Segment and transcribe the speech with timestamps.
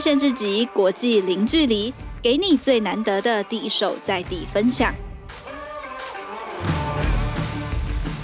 [0.00, 1.92] 限制级国际零距离，
[2.22, 4.94] 给你最难得的第一手在地分享。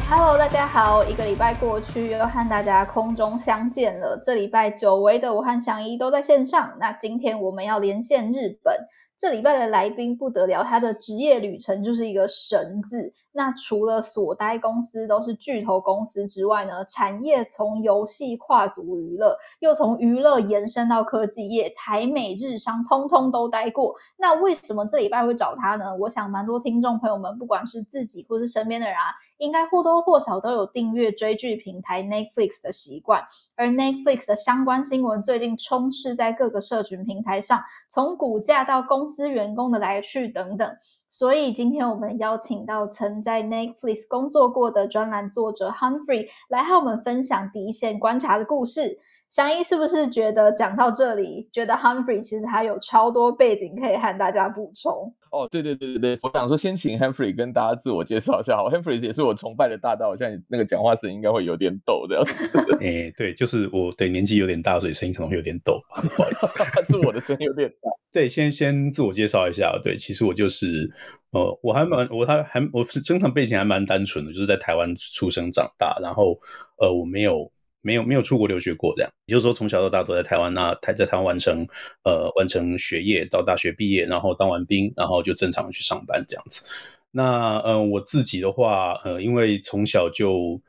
[0.08, 4.18] Hello，大家好，一个礼拜过去，又和大家空中相见了。
[4.24, 8.74] 这礼拜久违的我和祥仪都在线上，那今天我们要连线日本。
[9.18, 13.14] 这礼拜的来宾不得了，他的职业旅程就是一个神字。
[13.32, 23.94] 那除了所待公司都是巨头公司之外呢，产业从游戏跨足娱乐，又从娱乐延伸到科技业，台美日商通通都待过。
[24.18, 25.94] 那为什么这礼拜会找他呢？
[25.96, 29.12] 我想蛮多听众朋友们，不管是自己或是身边的人啊。
[29.38, 33.22] 应该或多或少都有订阅追剧平台 Netflix 的习惯，
[33.54, 40.76] 而 Netflix 的相关新闻最近充斥在各个社群平台上，从股价到公司员工的来去等等。
[41.08, 48.98] 所以今天我们邀请到曾在 Netflix 工作过的专栏作者 Humphrey 来和我们分享第一线观察的故事。
[49.36, 55.12] 祥仪是不是觉得讲到这里，觉得 Humphrey 其实还有超多背景可以和大家补充？
[55.30, 58.56] 哦，对对对对对，我想说先请 Humphrey 跟大家自我介绍一下。
[58.56, 62.32] 好，Humphrey 也是我崇拜的大大，我现在那个讲话声音应该会有点抖这样子。
[62.80, 65.82] 哎、欸，对，就是我对年纪有点大，所以声音可能会有点抖，
[66.16, 66.46] 不好意思，
[66.90, 67.90] 是我的声音有点大。
[68.10, 70.90] 对，先先自我介绍一下，对，其实我就是，
[71.32, 76.38] 呃，我还蛮，我还还我是正常背景还蛮单纯的，就是在台湾出生长大，然后
[76.78, 77.52] 呃，我没有。
[77.86, 81.64] 没有没有出国留学过，这样，也就是说从小到大都在台湾，那台在台湾完成
[82.02, 86.64] 呃完成学业，到大学毕业，然后当完兵，然后就正常去上班这样子。
[87.12, 90.60] 那呃我自己的话，呃因为从小就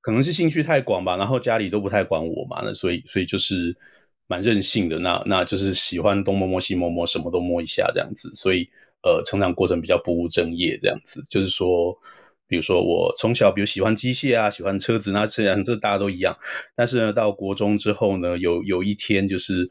[0.00, 3.76] 可能是兴趣太广吧，然后家里都不太管我嘛，那所以所以就是
[4.26, 8.66] 蛮任性的，那那就是喜欢东摸摸西摸摸，什么都摸一下这样子，所以
[9.02, 11.94] 呃成长过程比较不务正业这样子，就是说。
[12.54, 16.38] 比如说，我从小比如喜欢机械啊，喜欢车子，那虽然这大家都一样，
[16.76, 19.68] 但是呢，到国中之后呢，有有一天就是，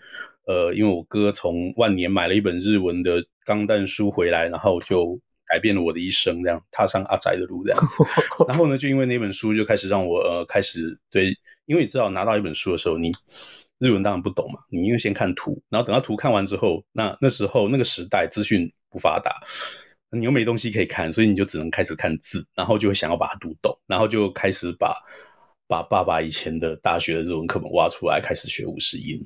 [0.48, 5.18] 呃，因为我哥从万年买了一本日文的钢弹书回来，然后就
[5.48, 8.04] 改变了我的一生，这样踏上阿宅的路这样子。
[8.50, 11.34] 然后呢，就因为那本书，就开始让我呃开始对，
[11.66, 13.14] 因为你知道拿到一本书的时候，你
[13.80, 19.34] 日文当然不懂嘛，你因为先看图，然后等到图看完之后，那那时候那个时代资讯不发达。
[20.14, 24.96] 你又没东西可以看，所以你就只能开始看字，然后就会想要把它读懂，然后就开始把
[25.68, 29.20] 把爸爸以前的大学的日文课本挖出来，开始学五十音，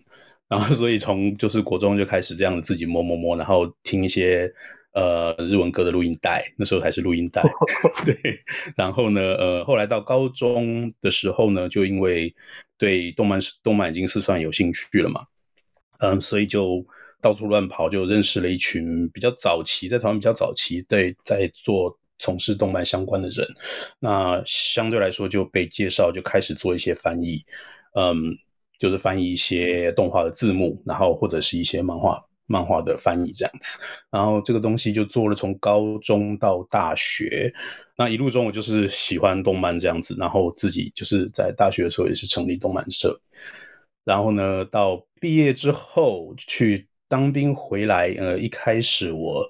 [0.47, 4.51] 然后所以从就是国中就开始这样自己摸摸摸，然后听一些
[4.93, 7.43] 呃日文歌的录音带，那时候还是录音带，
[8.05, 8.15] 对，
[8.75, 12.33] 然后呢呃后来到高中的时候呢，就因为
[12.77, 15.21] 对动漫动漫已经是算有兴趣了嘛，
[15.99, 16.85] 嗯，所以就。
[17.27, 23.45] 到处乱跑，就认识了一群比较早期，在台湾比较早期，对，在做从事动漫相关的人。
[23.99, 27.43] 那相对来说就被介绍，就开始做一些翻译，
[27.95, 28.33] 嗯，
[28.79, 33.77] 就是翻译一些动画的字幕，然后或者是一些漫画漫画的翻译这样子。
[34.09, 37.53] 然后这个东西就做了从高中到大学，
[37.97, 43.19] 那一路中我就是喜欢动漫这样子，然后自己就是在大学的时候也是成立动漫社。
[44.05, 46.86] 然后呢，到毕业之后去。
[47.07, 49.49] 当兵回来，呃，一开始我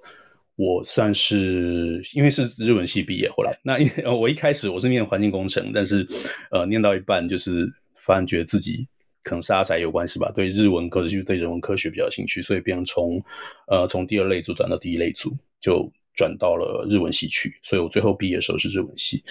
[0.56, 6.06] 我算是因为是日文系毕业，回来那一 我一开始我是念环境工程，但是
[6.52, 8.88] 呃念到一半就是发现觉得自己
[9.24, 13.24] 可能是阿宅有关系吧，对日文科就对人文科学比较兴趣，所以变成从
[13.68, 19.24] 呃从第二类组转到第一类组，就转到了日文系去，所以我最后毕业的时候是日文系，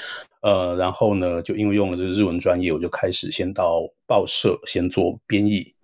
[0.42, 5.75] 呃，然后呢就因为用了这个日文专业，我就开始先到报社先做编译。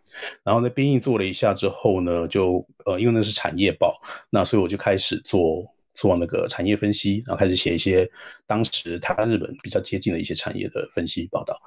[0.43, 4.01] 然后呢，编译做了一下之后呢，就呃，因为那是产业报，
[4.31, 5.65] 那所以我就开始做
[5.95, 8.09] 做那个产业分析，然后开始写一些
[8.47, 11.61] 当时他日本比较接近的一些产业的分析报道。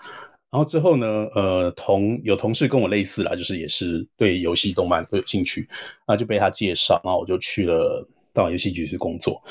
[0.51, 5.67] 然后之后呢，呃，同有同事跟我类似啦，就是也是对游戏动漫都有兴趣，
[6.07, 9.41] 那就被他介绍，然后我就去了到游戏局去工作。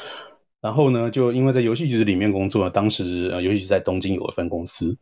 [0.60, 4.96] 然后呢，就因为在游戏局里面工作，当时呃，游戏局在东京有一分公司，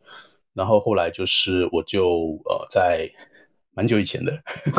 [0.53, 3.09] 然后后来就是我就呃在。
[3.73, 4.31] 蛮久以前的，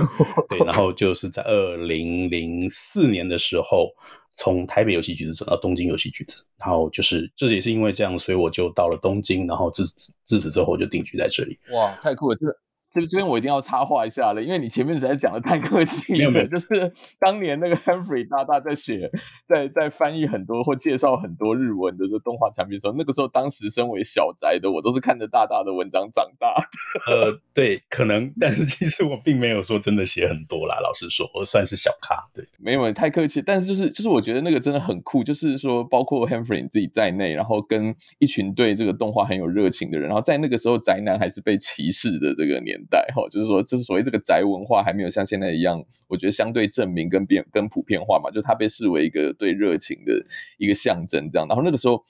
[0.49, 3.91] 对，然后 就是在二零零四年的时候，
[4.31, 9.85] 从台北游戏局子转到东京游戏局子，然后就是这也是因为这样，所以我就到了东京，然后自
[10.23, 11.59] 自此之后就定居在这里。
[11.73, 12.37] 哇，太酷了！
[12.41, 12.57] 这个。
[12.95, 16.47] 这这边我一定要插话一下了，因为你前面实在讲的太客气了。
[16.47, 19.11] 就是当年那个 Humphrey 大大在写，
[19.49, 27.13] 在在翻译很多或介绍很多日文的这动画产品的时候，那个时候当时身为小宅的我，都是看着大大的文章长大的。
[27.13, 30.79] 呃，对，可能，但是其实我并没有说真的写很多啦。
[30.81, 32.15] 老实说，我算是小咖。
[32.33, 50.13] 对，没有太客气，但是就是就是我觉得那个真的很酷，就是说包括 Humphrey 自己在内，然后跟一群对这个动画很有热情的人，然后在那个时候宅男还是被歧视的这个年代哈，就是说，就是所谓这个宅文化还没有像现在一样，我觉得相对证明跟变跟普遍化嘛，就它被视为一个对热情的
[50.59, 51.47] 一个象征这样。
[51.49, 52.03] 然后那个时候，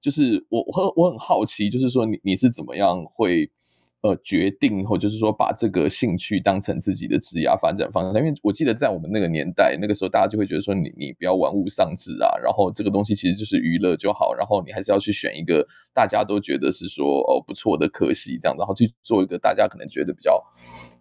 [0.00, 3.50] 就是我我我很好奇，就是说你你是怎么样会。
[4.02, 8.14] 呃，决定后就是说，把这个兴趣当成自己的职业发展方向。
[8.14, 20.42] 因为我记得在我们那个年代，那个时候大家就会觉得说你，你不要玩物丧志啊，然后这个东西其实就是娱乐就好，然后你还是要去选一个大家都觉得是说哦不错的科系这样，然后去做一个大家可能觉得比较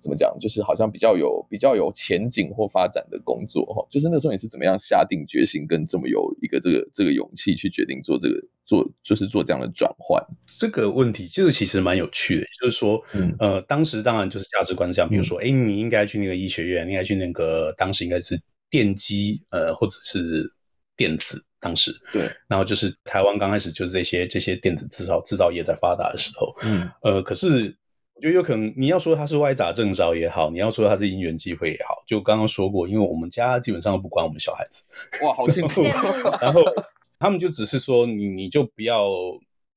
[0.01, 3.87] 怎么讲，就是好像比较有比较有前景或发展的工作哈。
[3.89, 8.35] 就是那时候你是怎么样下定决心跟这么有一个这个这个勇气去决定做这个
[8.69, 10.23] 做就是做这样的转换？
[10.59, 13.03] 这个问题这个其实蛮有趣的，就是说。
[13.15, 13.35] 嗯。
[13.39, 18.39] 呃，当时当然就是价值观这样，比如说，哎、嗯，你应该去那个医学院，你应该去那个当时应该是
[18.69, 20.53] 电机，呃，或者是
[20.95, 26.87] 电子，当时对，然后就是台湾刚开始就是这些这些电子制造制造业在发达的时候，嗯。
[27.01, 27.75] 呃，可是
[28.15, 34.83] 我觉得有可能你要说它是歪打正着也好，你要说它是因缘际会也好，就刚刚说过，因为我们家基本上都不管我们小孩子，
[35.25, 35.81] 哇，好幸福，
[36.41, 36.61] 然后
[37.19, 39.09] 他们就只是说你你就不要。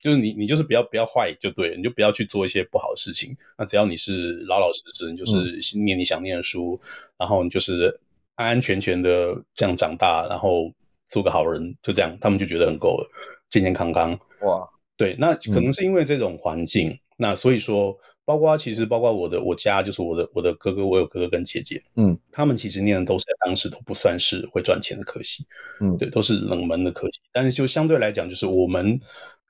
[0.02, 3.36] 就是你，你就是不要不要坏就对了，你就不要去做一些不好的事情。
[3.56, 8.00] 那只要你是老老实实，你就是念你想念的书，嗯、然后你就是
[8.34, 10.72] 安安全全的这样长大，然后
[11.04, 13.08] 做个好人，就这样，他们就觉得很够了，
[13.48, 14.10] 健健康康。
[14.40, 25.46] 哇，对，那可能是因为这种环境，嗯、那所以说，包括其实包括我的我家，就是我的我的哥哥，我有哥哥跟姐姐，嗯，他们其实念的都是在当时都不算是会赚钱的科系，
[25.80, 29.00] 嗯，对，都是冷门的科系，但是就相对来讲，就是我们。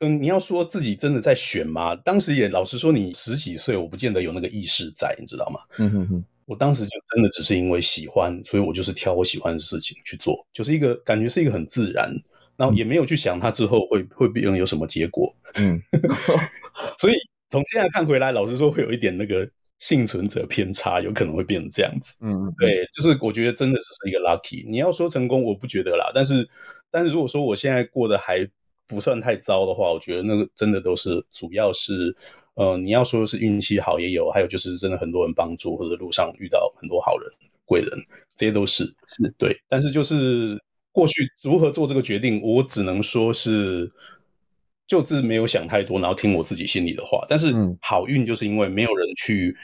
[0.05, 1.95] 嗯，你要说自己真的在选吗？
[1.95, 5.61] 当时也老实说，你十几岁，我不见得有那个意识在，你知道吗？
[5.79, 12.13] 嗯哼哼，我当时就真的只是因为喜欢，所以我就是挑我喜欢的事情去做，就是一个感觉是一个很自然，
[12.57, 15.33] 然后也没有去想它之后会会变有什么结果。
[15.55, 15.79] 嗯，
[16.99, 17.15] 所以
[17.53, 22.17] 从现在看回来，老实说会有一点那个幸存者偏差，有可能会变成这样子。
[22.23, 24.69] 嗯，对，就是我觉得真的只是一个 lucky。
[24.69, 26.49] 你要说成功，我不觉得啦，但是
[26.91, 28.49] 但是如果说我现在过得还。
[28.89, 32.15] 不算太糟的话，我觉得那个真的都是主要是，
[32.57, 37.31] 呃，你要说是运气好也有，还有就是真的很多人帮助，或者路上遇到很多好人
[37.65, 37.91] 贵人，
[38.37, 39.57] 这些都是是对。
[39.67, 40.61] 但是就是
[40.91, 43.91] 过去如何做这个决定，我只能说是
[44.87, 47.25] 就是没有想太多，然后听我自己心里的话。
[47.29, 49.57] 但是好运就是因为没有人去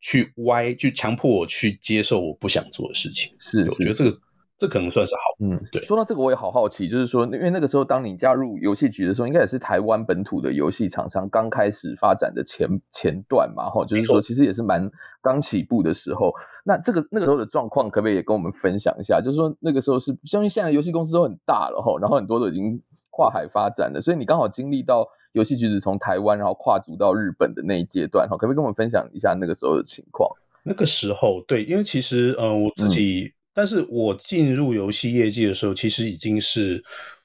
[0.00, 3.34] 去歪，去强迫我去接受我不想做的事情。
[3.38, 4.16] 是，我觉得这个。
[4.58, 5.82] 这可能算是好，嗯，对。
[5.82, 14.88] 说到这个，我也好好奇，就是说，因为那个时候，当你加入游戏局的时候，应该也是台湾本土的游戏厂商刚开始发展的前前段嘛，哈，就是说，其实也是蛮
[15.20, 16.32] 刚起步的时候。
[16.64, 19.20] 那这个那个时候的状况，可不可以也跟我们分享一下？
[19.20, 22.80] 就是说，那个时候是，相信现在游戏公司都很大了，哈，然后很多都已经
[23.12, 30.28] 跨海发展的，所以你刚好经历到游戏局是从台湾然后跨足到日本的那一阶段，哈，可不可以跟我们分享一下那个时候的情况？
[30.64, 33.30] 那个时候，对，因为其实，呃，我自己。
[33.30, 36.82] 嗯但是我进入游戏业界的时候，其实已经是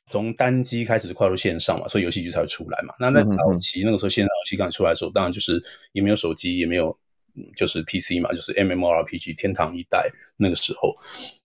[0.10, 2.94] 从单机开始跨入线上嘛，所以游戏机才会出来嘛。
[3.00, 5.64] 那在早期那个时候，线上游戏刚出来的时候，当然就是
[5.94, 6.94] 也没有手机，也没有
[7.56, 10.06] 就是 PC 嘛，就是 MMORPG 天堂一代
[10.36, 10.94] 那个时候。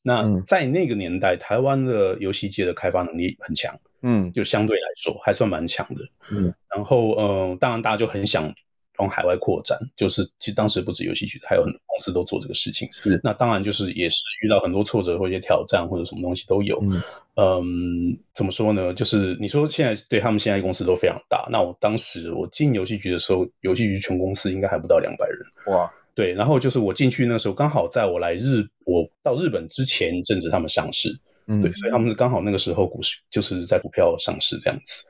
[0.03, 3.73] 那在那个年代，台湾的游戏界的开发能力很强，
[4.03, 6.55] 嗯，就相对来说还算蛮强的，嗯。
[6.75, 8.53] 然后，嗯、呃，当然大家就很想。
[8.99, 12.87] 往海外扩展，就是其实当时不止游戏局，还有很多公司都做这个事情。
[13.01, 16.79] 是，那当然就是也是遇到很多挫折或一些挑战或者什么东西都有。
[16.82, 17.03] 嗯，
[17.37, 18.93] 嗯，怎么说呢？
[18.93, 21.49] 就是你说现在对他们现在公司都非常大。
[21.51, 25.75] 那我当时我进游戏局的时候，游戏局全公司应该还不到两百人。
[25.75, 26.35] 哇，对。
[26.35, 31.19] 然后就是我进去那时候，刚好在我来日，我到日本之前一阵子他们上市。
[31.46, 35.05] 嗯，对，所以他们是刚好那个时候股市就是在股票上市这样子。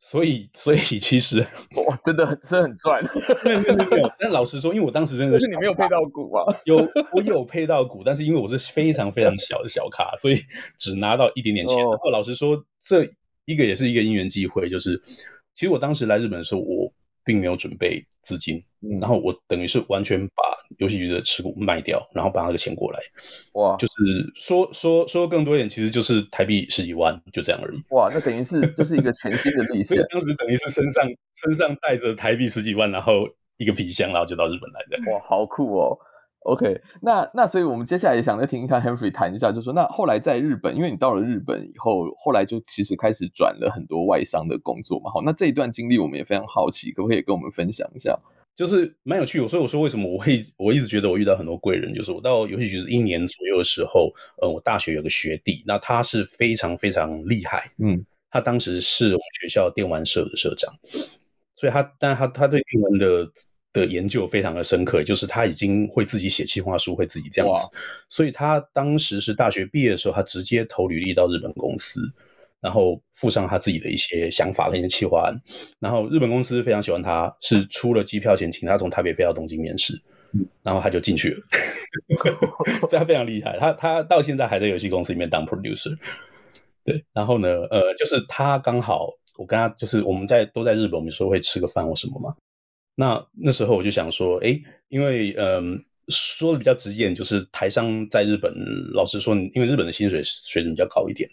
[0.00, 1.38] 所以，所以其实
[1.88, 3.02] 哇，真的很，真的很赚。
[3.44, 4.12] 没有，没有，没有。
[4.18, 6.44] 但老实说，因为我当时真的是，是你没有配到股啊？
[6.64, 10.36] 有，我有配到股，但是因为我是非常非常小的小卡，所以
[10.78, 11.78] 只拿到一点点钱。
[11.78, 13.08] 然后老实说，这
[13.46, 15.00] 一个也是一个因缘际会，就是
[15.54, 16.92] 其实我当时来日本的时候，我。
[17.24, 20.42] 并没有准备资金，嗯，然后我等于是完全把
[20.78, 22.98] 游戏局的持股卖掉，然后把那个钱过来，
[23.54, 27.82] 哇，就是说说说更多一点，其实就是台币十几万，就这样而已。
[27.90, 29.88] 哇，那等于是就是一个全新的历史。
[29.94, 34.96] 所以当时等于是身上身上带着台币十几万，然后一个皮箱，然后就到日本来的。
[35.12, 35.98] 哇，好酷哦
[36.44, 45.10] ！OK，那那所以我们接下来也想再听一看 Henry 谈一下，就是说那后来在日本，因为你到了日本以后，后来就其实开始转了很多外商的工作嘛。
[45.10, 48.18] 好，那这一段经历我们也非常好奇，可不可以跟我们分享一下？
[48.54, 60.72] 就是蛮有趣，所以我说为什么我会我一直觉得我遇到很多贵人，就是我到游戏局一年左右的时候，呃，我大学有个学弟，那他是非常非常厉害，嗯，他当时是我们学校电玩社的社长，
[61.54, 63.28] 所以他但他他对电玩的。
[63.74, 67.68] 的研究非常的深刻，就是他已经会自己写企划书，会自己这样子，
[68.08, 72.00] 所以他当时是大学毕业的时候，他直接投履历到日本公司，
[72.60, 75.34] 然后附上他自己的一些想法跟一些企划案，
[75.80, 80.00] 然后日本公司非常喜欢他，是出了机票钱请他从台北飞到东京面试，
[80.62, 81.40] 然后他就进去了，
[82.88, 85.94] 所以他非常厉害，他他到现在还在游戏公司里面当 producer，
[86.84, 92.32] 对，然后呢，呃，就是他刚好我跟他就是我们在都在日本，我们说会吃个饭或什么嘛。
[92.94, 98.54] 那那时候我就想说，哎，因为嗯，说的比较直接点，就是台商在日本，
[98.92, 101.28] 老实说，因为日本的薪水水准比较高一点，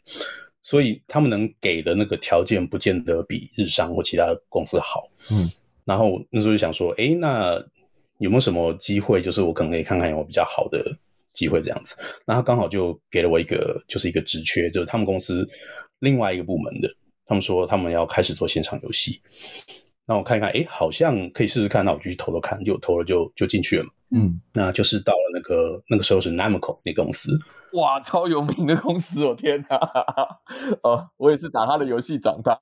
[0.61, 5.07] 所以他们能给的那个条件不见得比日商或其他公司好。
[5.31, 5.49] 嗯，
[5.85, 7.53] 然后那时候就想说，哎，那
[8.17, 10.83] 有没有什么机会，就是我可能可以看看有比较好的
[11.33, 11.95] 机会这样子？
[12.25, 15.47] 那他刚好就给了我一个，就是一个职缺，就是他们公司
[15.99, 16.89] 另外一个部门的，
[17.25, 19.21] 他们说他们要开始做线上游戏。
[20.11, 21.85] 那我看一看，哎，好像可以试试看。
[21.85, 23.91] 那我就去投投看，就投了就就进去了嘛。
[24.13, 27.31] 嗯，那就是到了那个那个时候是 Namco 那个公司，
[27.71, 29.77] 哇，超有名的公司，我天哪！
[30.83, 32.59] 哦，我也是打他的游戏长大，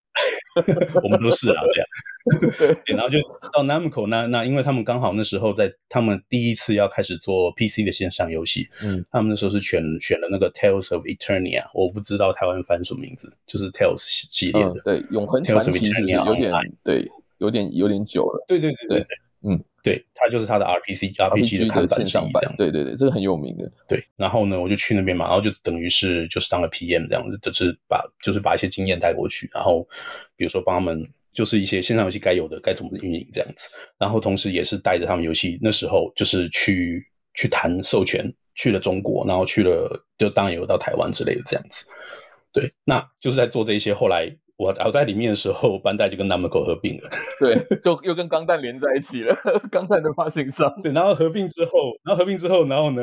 [1.01, 2.77] 我们都是啊，这样。
[2.86, 3.18] 对，然后就
[3.51, 16.53] 到 Namco，那那因为他们刚好那时候在他们第一次要开始做 PC 的线上游戏，嗯，他们那时候是选选了那个 Tales of Eternia，我不知道台湾翻什么名字，就是 Tales 系列的，嗯、对，永恒传奇是有点
[16.84, 17.12] 对。
[17.39, 24.03] 有点有点久了，对对对对对，嗯，对，它就是它的 RPG RPG 的看板上版，对对对，这个很有名的，对。
[24.15, 29.88] 然后呢，我就去那边嘛，然后就等于是就是当了 PM 这样子，就是把就是把一些经验带过去，然后
[30.36, 41.88] 比如说帮他们就是一些线上游戏该有的该怎么运营这样子，然后同时也是带着他们游戏那时候就是去去谈授权，去了中国，然后去了就当然有到台湾之类的这样子，
[42.51, 44.29] 对，那就是在做这一些后来。
[44.60, 49.34] 我我在里面的时候，班代就跟 Namco 合并了， 对，就又跟钢弹连在一起了，
[49.72, 50.70] 钢弹的发行商。
[50.84, 53.01] 对，然后合并之后，然后合并之后，然后呢，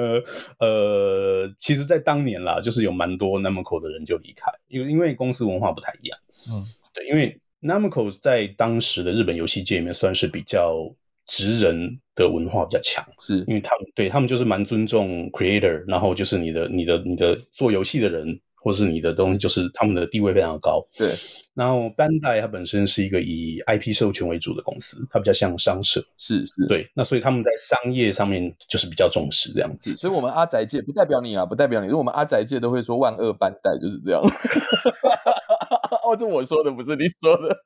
[0.61, 6.19] 呃，其实，在当年啦，就是有蛮多 Namco 的人就离开，因为因为公司文化不太一样。
[6.53, 6.61] 嗯，
[6.93, 10.77] 对，因为 Namco 在当时的日本游戏界里面算是比较
[11.25, 18.39] 职人的文化比较强，是因为他们对他们就是蛮尊重 Creator，然后就是你的、你的、你的做游戏的人。
[18.67, 20.85] 或是你的东西，就是他们的地位非常高。
[20.99, 21.09] 对，
[21.55, 26.05] 然后 Bandai 它本身是一个以 IP 授权为主的公司，它比较像商社。
[26.19, 26.85] 是是，对。
[26.93, 29.93] 那所以他们在商业上面就是比较重视这样子。
[29.99, 34.21] 所以，我们阿宅界不代表你啊，不代表你，因为我们阿宅界都会说万恶 Bandai 就是这样。
[36.03, 37.57] 哦，这我说的，不是你说的。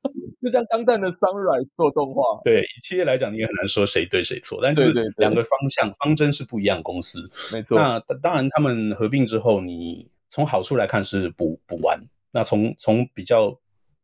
[0.43, 7.27] 就像钢弹的 Sunrise 做动画，对，以企业来讲，你也很难说谁对谁错，但就是两个方向方针是不一样的公司。
[7.55, 7.79] 没错。
[7.79, 10.11] 那当然，他们合并之后，你。
[10.31, 13.55] 从好处来看是补补完，那从从比较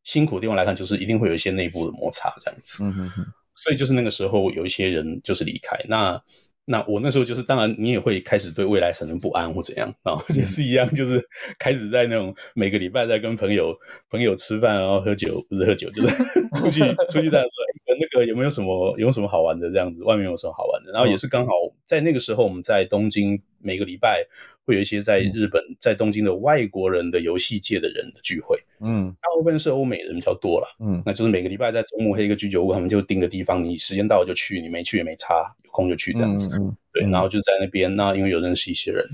[0.02, 2.84] 辛苦的地方来看，就是一定会有一些内部的摩擦这样子。
[2.84, 3.26] 嗯哼哼。
[3.54, 5.74] 所以就是那个时候有一些人就是离开。
[5.88, 6.22] 那
[6.66, 11.24] 那我那时候就是，当然你也会开始对未来产生不安或怎样，然后也是一样，就是
[11.58, 13.74] 开始在那种每个礼拜在跟朋友
[14.10, 16.16] 朋友吃饭，然后喝酒，不是喝酒，就是
[16.60, 17.48] 出去出去在说，
[17.98, 21.52] 那个有没有什么有没有什么好玩的这样子，外面有什么好玩的，然后也是刚好
[21.84, 23.40] 在那个时候我们在东京。
[23.58, 24.24] 每个礼拜
[24.64, 39.04] 会有一些在日本、嗯、在东京的外国人的游戏界的人的聚会，嗯，大部分是欧美人比较多了，嗯，那就是每个礼拜在周末黑一个居酒屋，他们就定个地方，你时间到了就去，你没去也没差，有空就去这样子，嗯嗯、对，然后就在那边，那因为有认识一些人，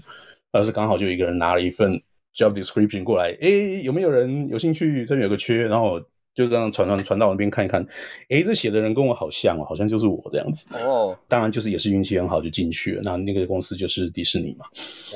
[0.51, 1.99] 而是刚好就一个人拿了一份
[2.37, 5.07] job description 过来，诶，有没有人有兴趣？
[5.07, 5.99] 这边有个缺，然后。
[6.35, 7.87] 就这样传传传到我那边看一看，
[8.31, 11.17] 诶，这写的人跟我好像哦，好像就是我这样子哦。
[11.29, 13.03] 当然就是也是运气很好就进去了。
[13.05, 14.65] 那那个公司就是迪士尼嘛。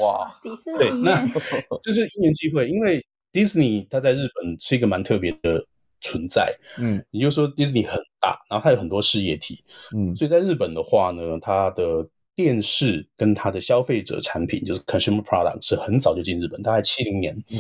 [0.01, 0.79] 哇，迪士尼。
[0.79, 1.27] 对，那
[1.83, 5.65] 就是一年机会，因为迪士尼它在日本是一个蛮特别的
[6.03, 6.55] 存在。
[6.79, 9.65] 嗯，也就是说迪士尼很大，然后它有很多事业体。
[9.97, 17.35] 嗯，所以在日本的话呢，它的电视跟它的消费者产品就是 consumer product 是很早就进日本，大概七零年。
[17.51, 17.59] 嗯。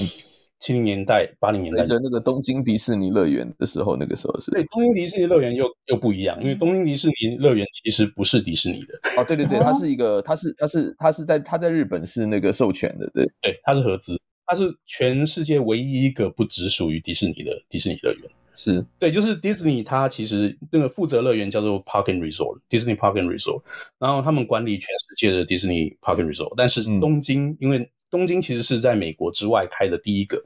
[0.58, 8.94] 七零年代、八零年代，在那个东京迪士尼乐园的时候，那个时候是对东京迪士尼乐园又又不一样，因为东京迪士尼乐园其实不是迪士尼的。
[9.18, 13.26] 哦，对对对，它是一个，它是它是它是在它在日本是那个授权的，对。
[13.42, 18.22] 对，它是合资，它是全世界唯一一个不只属于迪士尼的迪士尼乐园，
[18.54, 18.84] 是。
[18.98, 23.62] 对，就是迪士尼它其实那个负责乐园叫做 Park and Resort，Disney Park and Resort，
[23.98, 30.42] 然后他们管理全世界的迪士尼 Park and Resort，但是东京、嗯、因为东京其实是在美国之外开的第一个。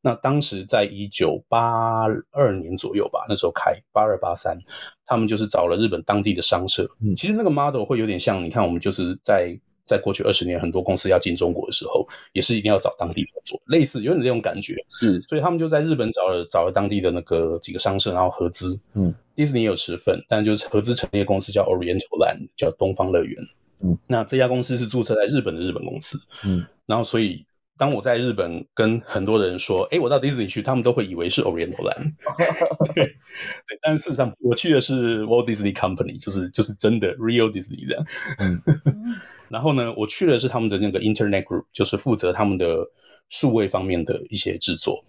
[0.00, 4.56] 那当时在一九八二年左右吧，那时候开八二八三，
[5.04, 6.88] 他们就是找了日本当地的商社。
[7.02, 14.76] 嗯，其实那个 model 会有点像，你看我们就是在在过去二十年，很多公司要进中国的时候，也是一定要找当地合作，类似有点这种感觉。
[14.88, 18.80] 是，所以他们就在日本找了找了当地的那个几个商社，然后合资。
[18.94, 23.36] 嗯，迪士尼也有持份，但就是合资成立的公司叫 Oriental Land，叫东方乐园。
[23.80, 26.18] 嗯，那这家公司是注册在日本的日本公司。
[26.44, 27.46] 嗯，然后所以。
[27.80, 32.12] 当我在日本跟很多人说，哎，我到迪士尼去，他们都会以为是 Oriental Land。
[32.92, 38.04] 对，对，但事实上我去的是 Walt Disney Company，就是就是真的 Real Disney 这样。
[38.40, 39.14] 嗯、
[39.48, 42.84] 然后呢，我去的是他们的那个 Internet Group，就是负责他们的
[43.28, 45.00] 数位方面的一些制作。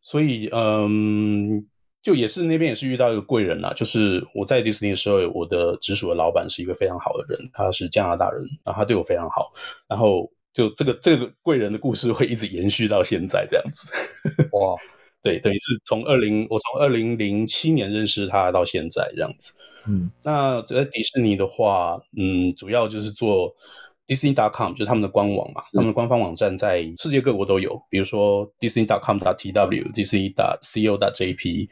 [0.00, 1.64] 所以，嗯，
[2.02, 9.52] 就也是那边也是遇到一个贵人啦，就是我在迪士尼的时候，我的直属的老板是一个非常好的人，他是加拿大人，然后他对我非常好，
[9.86, 10.28] 然后。
[10.54, 13.92] 就这个这个贵人的故事会一直延续到现在这样子，
[14.52, 14.76] 哇，
[15.22, 19.54] 对，等于是从二零我从二零零七年认识他到现在这样子，
[19.88, 23.54] 嗯，那在迪士尼的话，嗯，主要就是做
[24.06, 31.68] Disney.com，就是他们的官网嘛，他们的官方网站在世界各国都有，比如说 Disney.com.tw、Disney.co.jp，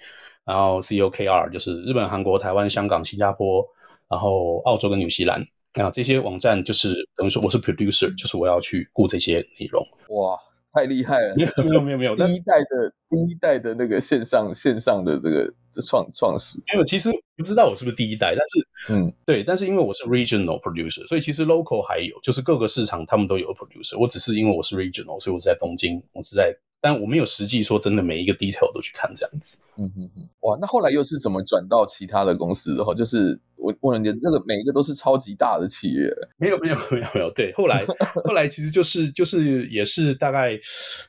[0.47, 3.63] 然后 COKR 就是日本、韩国、台湾、香港、新加坡，
[4.09, 5.45] 然后澳洲跟纽西兰。
[5.75, 9.83] 那这些网站就是等于说我是 producer，就是我要去顾这些内容。
[10.09, 10.37] 哇，
[10.73, 11.35] 太厉害了！
[11.37, 15.53] 没有没有没有没有，第一代的第一代的那个线上线上的这个
[15.87, 23.99] 创创始，因为其实不知道我是不是第一代，但是嗯，对，但是因为我是 regional producer，所以其实 local 还有，就是各个市场他们都有 producer。
[23.99, 26.55] 我只是因为我是 regional，所以我是在东京，我是在。
[26.81, 29.59] 但我没有实际说真的每一个 detail 都去看这样子。
[29.77, 36.11] 嗯哼哼，哇，那后来又是怎么转到其他的公司的话，就是我问人家那个每一个都是超级大的企业。
[36.39, 37.85] 没有没有没有没有，对，后来
[38.25, 40.59] 后来其实就是就是也是大概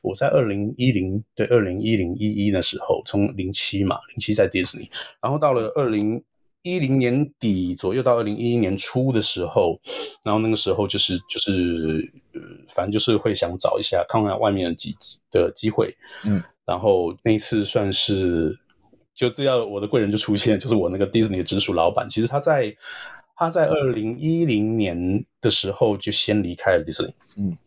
[0.02, 4.88] 我在二零一零对二零一零一一的时候，从零七嘛零七在 Disney，
[5.22, 6.22] 然后到了二零
[6.62, 9.80] 一零年底左右到二零一一年初的时候，
[10.24, 12.12] 然后那个时候就是就是。
[12.34, 14.96] 呃，反正就是会想找一下，看看外面的机
[15.30, 15.94] 的机会，
[16.26, 18.58] 嗯，然后那一次算是，
[19.14, 22.74] 就这样，我的贵人就出现，就是我那个迪士尼的直属老板，其实他在
[23.36, 27.58] 他在二零一零年的时候就先离开了迪士尼，嗯，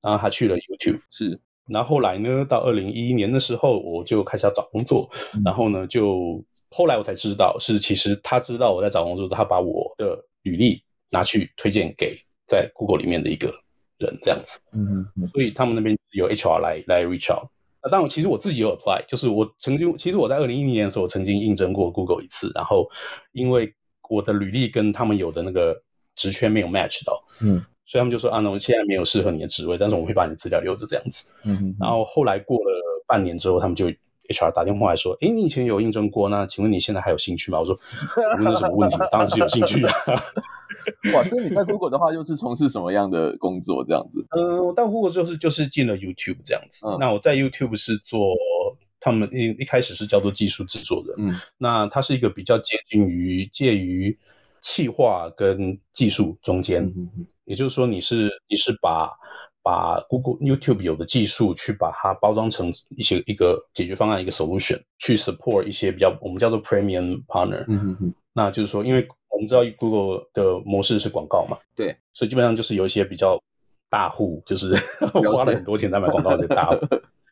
[0.00, 13.52] 然后他去了 YouTube，是，然后后来呢，到二零一一年的时候，我就开始要找工作，嗯，然后呢，就后来我才知道，是其实他知道我在找工作，他把我的履历拿去推荐给在 Google 里面的一个。
[13.98, 17.48] 人这样子，嗯嗯，所以他们那边有 HR 来来 reach out。
[17.82, 22.88] 那当然，其实我自己有 apply，就是我曾经，其实我在二零一零年的时候，我曾经应征过 Google 一次，然后
[23.32, 23.72] 因为
[24.08, 25.80] 我的履历跟他们有的那个
[26.16, 31.76] 职缺没有 match 到，嗯，所以他们就说啊，那我现在没有适合你的职位，但是我会把你资料留着这样子，嗯嗯。
[31.78, 33.86] 然后后来过了半年之后，他们就
[34.28, 37.58] HR 打电话来说，诶，你以前有应征过，那请问你现在还有兴趣吗？
[37.58, 37.74] 我说，
[38.36, 39.92] 无论是什么问题，当然是有兴趣啊。
[41.14, 43.84] 哇，所以你在 Google 的话，又是从事什么样的工作？
[43.86, 44.24] 这样子？
[44.30, 46.86] 嗯， 我到 Google 就是就是进了 YouTube 这样子。
[46.86, 48.34] 嗯、那我在 YouTube 是做
[49.00, 51.28] 他们一一开始是叫做技术制作人。
[51.28, 54.16] 嗯，那它是一个比较接近于介于
[54.60, 56.84] 企划跟技术中间。
[56.84, 59.10] 嗯嗯，也就是说，你是你是把
[59.62, 67.64] 把 Google YouTube 有的技术去把它包装成一些一个解决方案，一个 solution 去 support 一些比较我们叫做 premium partner。
[67.68, 73.38] 嗯嗯嗯，那就是说，因为我们知道 Google 的模式是广告嘛，对，所以基本上就是有一些比较
[73.90, 74.74] 大户，就是
[75.32, 76.86] 花了很多钱在买广告的大户，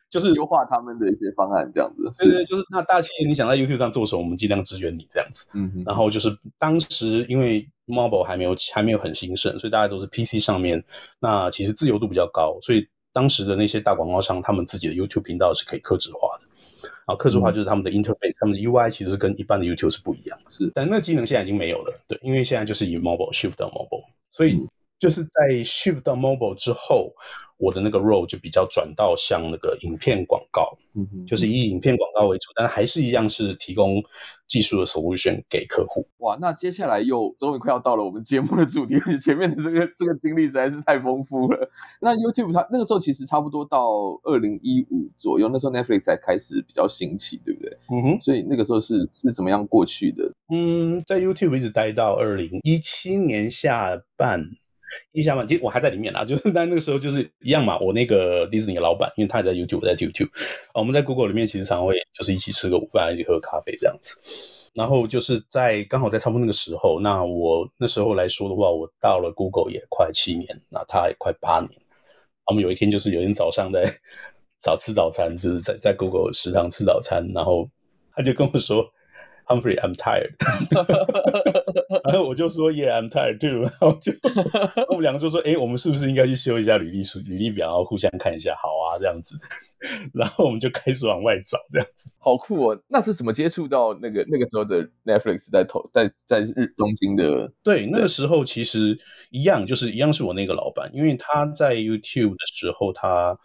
[0.09, 2.09] 就是优化他们的一些方案这样子。
[2.23, 5.47] 对对，就是那大企业你想在 YouTube 上做什么，我们尽量支援你这样子。
[5.53, 5.83] 嗯哼。
[5.85, 10.83] 然后就是当时因为 Mobile 还没有还没有很兴盛，所以大家都是 PC 上面，
[11.19, 16.47] 那其实自由度比较高，所以当时的那些大广告商，他们自己的 YouTube 频道是可以客制化的。
[17.07, 24.57] 然后客制化就是他们的 interface，、嗯、他们的 UI 其实是跟一般的 YouTube 是不一样的，是，但那个机能现在已经没有了，对，因为现在就是以 mobile shift 到 mobile，所以
[24.99, 27.13] 就是在 shift 到 mobile 之后。
[27.59, 33.95] 我的那个 role 就比较转到像那个影片广告，嗯哼，就是以影片广告为主，但还是一样是提供
[34.47, 36.07] 技术的 solution 给客户。
[36.19, 41.67] 哇，那接下来又终于快要到了我们节目的主题， 前面的这个这个经历实在是太丰富了。
[41.99, 43.89] 那 YouTube 它那个时候其实差不多到
[44.21, 47.75] 二零一五左右，那时候 Netflix 才开始比较兴起，对不对？
[47.89, 50.31] 嗯哼，所以那个时候是是怎么样过去的？
[50.53, 54.47] 嗯，在 YouTube 一直待到二零一七年下半。
[55.11, 57.77] 一下嘛，其实我还在里面啦，就是在那个时候就是一样嘛。
[57.79, 60.29] 我那个迪士尼的老板，因为他也在 YouTube，我在 YouTube，
[60.73, 64.15] 我们在 Google 里面其实常会就是一起吃个午饭，一起喝咖啡这样子。
[64.73, 71.71] 然后就是在刚好在差不多那个时候，那我那时候来说的话，我到了 Google 也快七年，那他也快八年。
[72.45, 73.85] 我们有一天就是有一天早上在
[74.61, 77.69] 早吃早餐，就是在在 Google 食堂吃早餐，然后
[78.15, 78.85] 他就跟我说。
[79.47, 80.33] Humphrey, I'm tired。
[82.03, 83.61] 然后我就说 Yeah, I'm tired too。
[83.67, 84.11] 然后就
[84.89, 88.55] 我们两个就说，哎、 欸，我们是不是应该去修一下履历书、履历表，然后互相看一下？
[88.55, 89.35] 好啊，这样子。
[90.13, 92.09] 然后我们就开始往外找，这样子。
[92.19, 92.81] 好酷哦！
[92.87, 97.51] 那是怎么接触到那个那个时候的 Netflix 在投在在日东京的？
[97.63, 103.37] 对，那个时候其实一样，就是一样是我那个老板，因为他在 YouTube 的时候，他。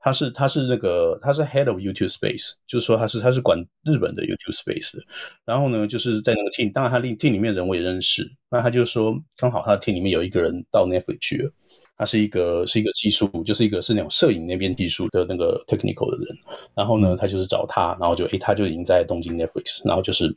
[0.00, 5.02] 他是他是那个他是 Head of YouTube Space，就是说他是他是管日本的 YouTube Space 的。
[5.44, 8.26] 然后呢，就是在那个 team，当然他 team 里面人我也认识。
[8.50, 11.52] 那他就说，刚好他的 team 里面有一个人到 Netflix 去了，
[11.98, 16.36] 他是一个是一个技术，就是一个是那种摄影那边技术的那个 technical 的人。
[16.74, 20.34] 然后呢，他就是找他，然后就诶，他就已经在东京 Netflix，然后就是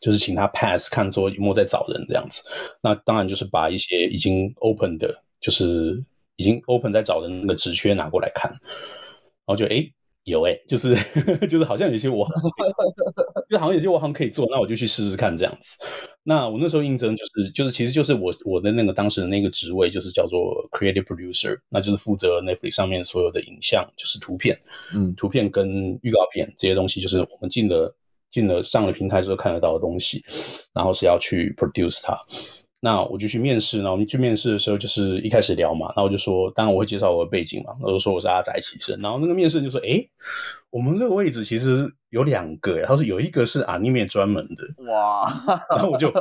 [0.00, 2.42] 就是请他 pass 看说有没有在找人这样子。
[2.82, 6.02] 那当然就是把一些已经 open 的，就是
[6.34, 8.52] 已经 open 在找人的职缺拿过来看。
[9.46, 9.84] 然后就哎
[10.24, 10.94] 有哎，就是
[11.48, 12.26] 就是好像有些我，
[13.50, 15.76] 就好像有些我好像可以做，那我就去试试看这样子。
[16.22, 24.58] 那我那时候应征就是就是其实就是我我的那个当时的那个职位就是叫做 creative producer，那就是负责 Netflix 上面所有的影像，就是图片，
[24.94, 25.68] 嗯，图片跟
[26.02, 27.94] 预告片这些东西，就是我们进了
[28.30, 30.24] 进了上了平台之后看得到的东西，
[30.72, 32.16] 然后是要去 produce 它。
[32.84, 40.06] 那我就去面试，然后我们去面试的时候，就是一开始聊嘛，然后我就说，当然我会介绍我的背景嘛，我就说我是阿宅起身，然后那个面试就说，诶，
[40.68, 45.32] 我们这个位置其实有两个，他说有一个是 anime 专门的，哇，
[45.70, 46.12] 然后我就，诶，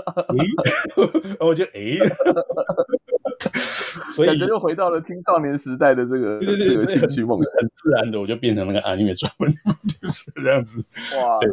[1.22, 2.00] 然后我就诶，
[4.16, 10.80] 所以感觉又回到了青少年时代的这个对对对，这个兴趣梦想，很自然的我就变成那个 anime 专门的， 就是这样子，
[11.20, 11.38] 哇。
[11.40, 11.50] 对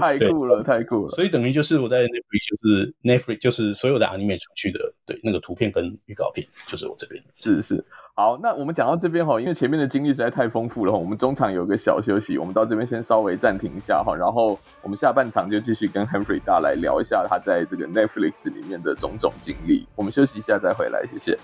[0.00, 1.08] 太酷了，太酷了！
[1.08, 7.22] 所以等于就是我在 Netflix，就是 Netflix，就是所有的 anime 出去的，对那个图片跟预告片，就是我这边。
[7.36, 19.86] 是是，好，那我们讲到这边哈，因为前面的经历实在太丰富了哈，我们中场有个小休息，我们到这边先稍微暂停一下哈，然后我们下半场就继续跟 Henry 大来聊一下他在这个 Netflix 里面的种种经历。
[19.96, 21.36] 我们休息一下再回来，谢谢。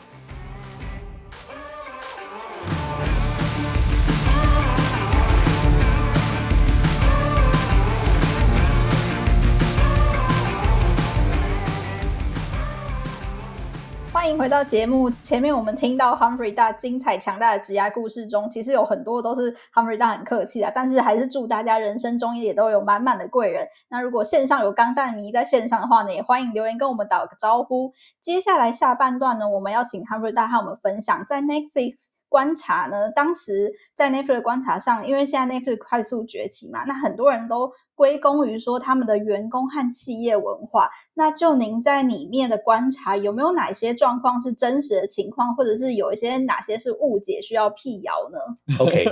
[14.28, 15.08] 欢迎回到节目。
[15.22, 23.66] 前面我们听到 Humphrey 大精彩强大的职涯故事中，其实有很多都是 Humphrey 大很客气的，但是还是祝大家人生中也都有满满的贵人。
[23.88, 27.94] 那如果线上有钢蛋迷在线上的话呢，也欢迎留言跟我们打个招呼。
[28.20, 32.08] 接下来下半段呢，我们要请 Humphrey 大和我们分享在 Netflix。
[32.28, 40.90] 观察呢，当时在 Netflix 的观察上，因为现在 Netflix 快速崛起嘛，那很多人都归功于说他们的员工和企业文化。
[41.14, 49.06] 那就您在里面的观察，有没有哪些状况是真实的情况，或者是有一些哪些是误解需要辟谣呢？OK。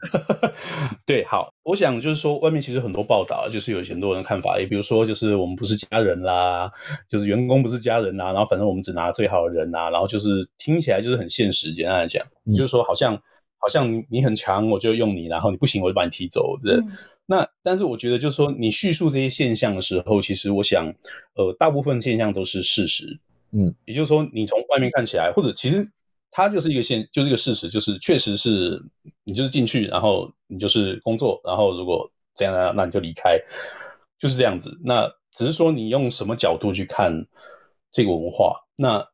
[1.04, 6.70] 对，好，我想就是说，外面其实很多报道，就是有很多人的看法，也比如说，就是我们不是家人啦，
[7.06, 11.74] 就是员工不是家人啦，然后反正我们只拿最好的人啦，然后就是听起来就是很现实。
[11.74, 13.14] 简单来讲，嗯、就是说好像
[13.58, 16.58] 好像你你很强，我就用你，然后你不行，我就把你踢走。
[16.64, 16.88] 对，嗯、
[17.26, 20.86] 那但是我觉得就是说，你叙述这些现象的时候，其实我想，
[21.34, 23.20] 呃，大部分现象都是事实。
[23.52, 25.86] 嗯，也就是说，你从外面看起来，或者其实。
[26.30, 28.82] 它就是一个现，就是一个事实，就是确实是
[29.24, 33.38] 你就是进去，然后你就是工作，然后如果这样那那你就离开，
[34.18, 34.78] 就是这样子。
[34.84, 37.12] 那只是说你用什么角度去看
[37.90, 39.09] 这个文化，那。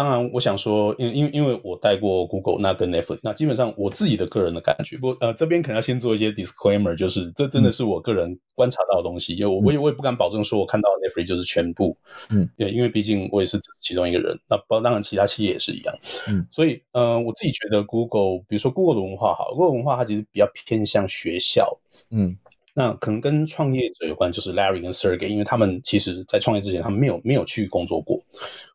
[0.00, 11.94] 当然，我想说，因因因为我带过 Google，那跟 Netflix，那基本上我自己的个人的感觉，不呃这边可能要先做一些 disclaimer，就是这真的是我个人观察到的东西，因为我我也我也不敢保证说我看到的 Netflix 就是全部，
[12.30, 15.94] 嗯，因为毕竟我也是其中一个人，那包当然其他企业也是一样，
[16.28, 21.78] 嗯，所以嗯、呃，我自己觉得 Google，比如说 Google 的文化好，Google 文化它其实比较偏向学校，
[22.10, 22.34] 嗯。
[22.72, 28.22] 那可能跟创业者有关，就是 Larry 跟 Sergey，因为他们其实在创业之前，他们没有没有去工作过，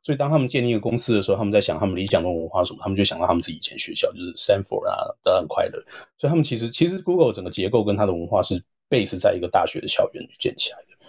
[0.04, 5.82] 所以当他们建立一个公司的时候，他们在想他们理想的文化什么，他们就想到他们自己以前学校就是 Stanford 啊，都很快乐，
[6.18, 11.08] 所以他们其实其实 Google 整个结构跟它的文化是 base 在一个大学的校园建起来的，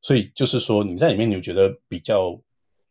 [0.00, 2.40] 所以就是说你在里面你就觉得比较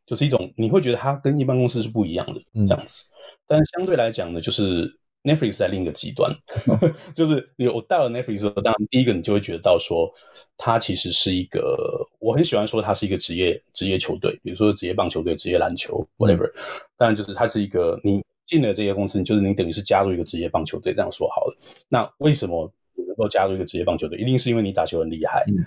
[0.05, 3.15] 就是一种你会觉得它跟一般公司是不一样的这样子，嗯、
[3.47, 4.99] 但相对来讲呢，就是。
[5.23, 6.33] Netflix 在另一个极端，
[7.13, 10.11] 就是你我到了 Netflix 的时候，当然第一个你就会觉得到说，
[10.57, 11.77] 它其实是一个，
[12.19, 16.51] 我很喜欢说它是一个职业职业球队，比如说职业棒球队、职业篮球，whatever。
[16.97, 21.55] 当然就是它是一个，你进了这些公司，就是你等于是加入一个职业棒球队，这样说好了。
[21.87, 24.17] 那为什么你能够加入一个职业棒球队？
[24.17, 25.63] 一定是因为你打球很厉害，嗯、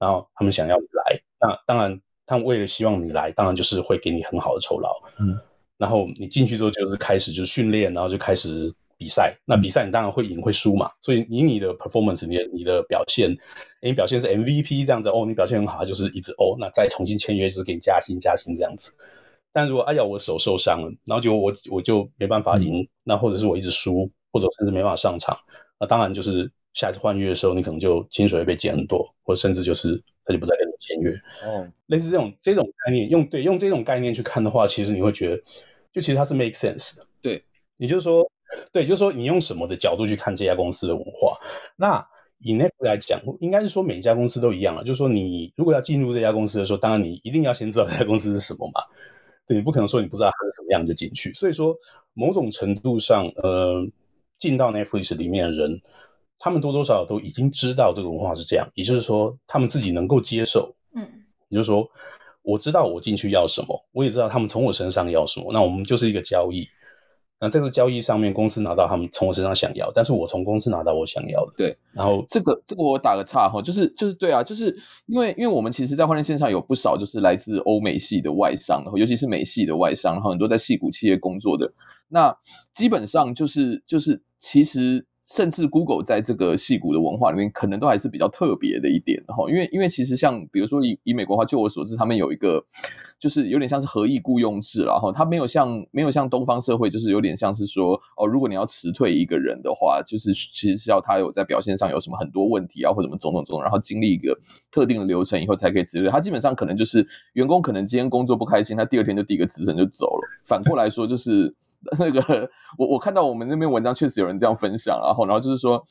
[0.00, 1.20] 然后他们想要你来。
[1.38, 5.00] 那当然，他们为了希望你来，当然就是会给你很好的酬劳。
[5.20, 5.38] 嗯，
[5.78, 8.74] 然后你进去之后就是开始就是训练，然后就开始。
[8.98, 13.30] 比赛，那比赛你当然会赢会输嘛，所以以你的 performance，你的你的表现，
[13.82, 18.92] 你表现是 MVP 这样子哦，你表现很好，就是一直哦，那再重新签约就是给你加薪加薪这样子。
[19.52, 25.36] 但如果哎呀我手受伤了，然后结果我我就没办法赢，嗯、那或者是我一直输，或者甚至没办法上场，
[25.78, 31.10] 那当然就是下一次换约的时候，你可能就薪水会被减很多，或者甚至就是他就不再跟你签约。
[31.44, 35.42] 哦，类似这种这种概念，用对用这种概念去看的话，其实你会觉得，
[35.92, 37.06] 就其实它是 make sense 的。
[37.20, 37.44] 对，
[37.76, 38.26] 也就是说。
[38.72, 41.36] 对，就是说你用什么的角度去看这家公司的文化？
[41.76, 42.06] 那
[42.40, 44.84] 以 Netflix 来讲，应该是说每一家公司都一样了。
[44.84, 48.80] 就是说你如果要进入这家公司的时候，当然你一定要先知道这家公司是什么嘛。
[49.46, 51.32] 对，你不可能说你不知道它是什么样就进去。
[51.32, 51.74] 所以说，
[52.14, 53.86] 某种程度上，呃，
[54.38, 55.80] 进到 Netflix 里面的人，
[56.38, 60.74] 他们多多少少都已经知道这个文化是这样，也就是说，他们自己能够接受。
[60.94, 61.02] 嗯，
[61.48, 61.88] 也就是说，
[62.42, 66.68] 我知道我进去要什么，我也知道他们从我身上要什么，那我们就是一个交易。
[67.38, 71.52] 那这个交易上面，公司拿到他们从我身上想要，但是我从公司拿到我想要的。
[71.56, 81.72] 对，然后这个这个我打个岔哈，就是就是对啊，就是因为因为我们其实，在换电线上有不少就是来自欧美系的外商，然后尤其是美系的外商，然后很多在戏股企业工作的，
[82.08, 82.36] 那
[82.74, 85.06] 基本上就是就是其实。
[85.26, 92.64] 甚至 Google 在这个戏骨的文化里面，可能都还是比较特别的一点哈，因为因为其实像比如说以以美国话，就我所知，他们有一个
[93.18, 104.38] 就是有点像是合意雇佣制然后，他没有像没有像东方社会，就是有点像是说哦，如果你要辞退一个人的话，就是其实是要他有在表现上有什么很多问题啊，或者什么种种种种，然后经历一个
[104.70, 106.08] 特定的流程以后才可以辞退。
[106.08, 110.22] 他基本上可能就是员工可能今天工作不开心，他第二天就递个辞呈就走了。
[110.46, 111.52] 反过来说就是。
[111.98, 115.84] 那个，我我看到我们那篇文章确实有人这样分享，然后然后就是说，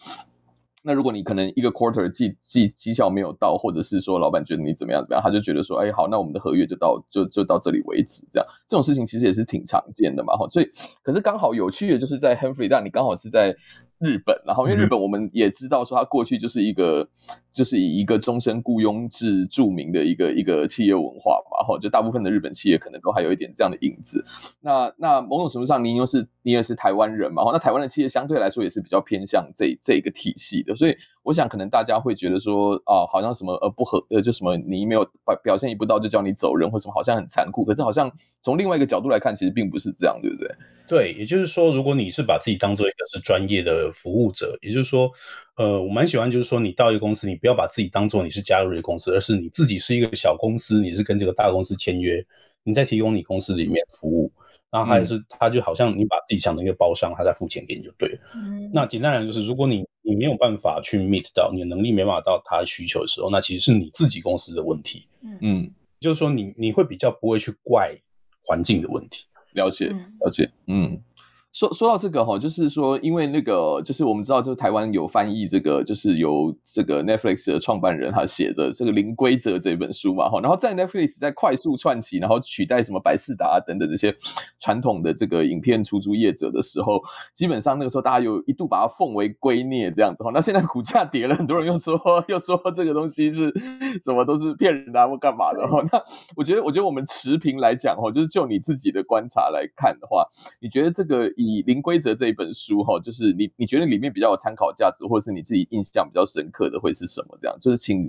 [0.83, 10.69] 那如果你可能一个 quarter 绩绩绩效没有到，或者是说老板觉得你怎么样怎么样，他就觉得说，哎好，那我们的合约就到就就到这里为止，这样这种事情其实也是挺常见的嘛，哈，所以
[11.03, 13.55] 可是刚好有趣的就是在 Henry，但你刚好是在。
[13.99, 17.07] 日本，然后因为日本我们也知道说，它过去就是一个，
[17.51, 24.25] 就是以一个终身雇佣制著名的一个一个企业文化嘛，哈，就大部分的日本企业可能都还有一点这样的影子。
[24.61, 37.63] 那那某种程度上，您又是你也是台湾人嘛，哈，那台湾的企业相对来说也是比较偏向这这个体系的，所以我想可能大家会觉得说，啊，好像什么呃不合呃就什么你没有表表现一步到就叫你走人或什么，好像很残酷。
[37.63, 40.49] 可是好像从另外一个角度来看，其实并不是这样，对不对？
[40.87, 45.11] 对，也就是说，如果你是把自己当做一个是专业的服务者，也就是说，
[45.55, 52.23] 呃，我蛮喜欢，就是说，你到一个公司，你不要把自己当做你是加入一个公司，而是你自己是一个小公司，你是跟这个大公司签约，
[52.63, 54.31] 你在提供你公司里面服务，
[54.69, 58.19] 然后还是他就好像你把自己想成一个包商，他在付钱给你就对了。
[58.35, 65.07] 嗯，那简单来说就是，如果你你没有办法去 meet 到你的能力没办法到他的需求的时候，那其实是你自己公司的问题。
[65.41, 67.95] 嗯，就是说你你会比较不会去怪
[68.43, 69.25] 环境的问题。
[69.55, 69.87] 了解，
[70.19, 71.01] 了解，嗯。
[71.55, 84.17] 说说到这个哈，就是说，因为那个，就是我们知道，就是台湾有翻译这个，就是由这个 Netflix 的创办人他写的这个《零规则》这本书嘛哈，然后在 Netflix 在快速串起，然后取代什么百视达啊等等这些
[84.59, 93.53] 传统的这个影片出租业者的时候，基本上那个时候大家有一度把它奉为圭臬这样子哈，那现在股价跌了，很多人又说又说这个东西是
[94.03, 96.03] 什么都是骗人的或干嘛的哈，那
[96.35, 100.27] 我觉得我觉得我们持平来讲哈，就是就你自己的观察来看的话，
[100.59, 107.37] 你觉得这个以以零规则这一本书哈，就是你你觉得里面比较有参考价值，或是你自己印象比较深刻的会是什么？
[107.41, 108.07] 这样就是请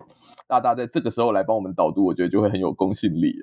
[0.48, 3.34] 大大在这个时候来帮我们导读，我觉得就会很有公信力。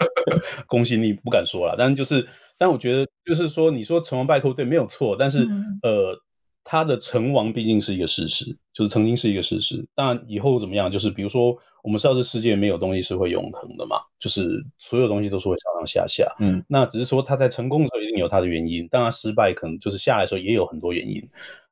[0.66, 6.25] 公信力不敢说了，但是就是，但我觉得就是说，你说成王败寇对没有错，但是、嗯、呃。
[6.68, 9.86] 他的成王毕竟是一个事实，就是曾经是一个事实。
[9.94, 16.26] 当然以后怎么样，就是比如说，我们知道这世界没有东西是会永恒的嘛，就是所有东西都是会上上下下。
[16.40, 21.22] 嗯，那只是说他在成功的时候一定有他的原因，当他失败可能就是下来的时候也有很多原因。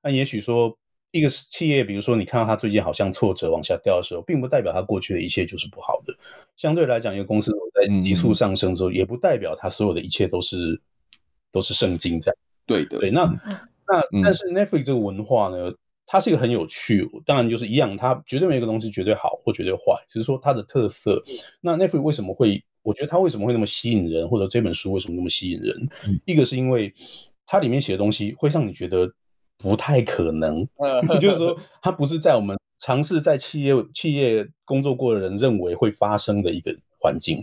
[0.01, 0.73] 那也许说
[1.11, 6.15] 一个企业，比如说你看到他最近好像挫折往下掉的时候，并不代表他过去的一切就是不好的。
[6.57, 10.81] 相对来讲，一个公司在急速上升的时候，也不代表他所有的一切都是
[11.51, 12.37] 都是圣经这样。
[12.65, 13.29] 对的，对，那。
[13.89, 21.23] 那但是 Netflix 这个文化呢，嗯、它是一个很有趣，当然就是一样，它绝对没有一个东西绝对好或绝对坏，只是说它的特色。
[21.61, 22.65] 那 Netflix 为什么会？
[22.83, 25.75] 我觉得它为什么会那么吸引人，或者这本书为什么那么吸引人？
[26.07, 26.93] 嗯、一个是因为
[27.47, 29.11] 它里面写的东西会让你觉得
[29.57, 30.61] 不太可能，
[31.13, 37.43] 也 就是说，它不是在我们尝试在企业企业工作过的人认为会发生的一个环境。